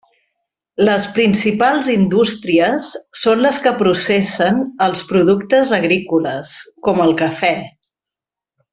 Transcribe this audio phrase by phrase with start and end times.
[0.87, 2.89] Les principals indústries
[3.25, 7.57] són les que processen els productes agrícoles, com el cafè.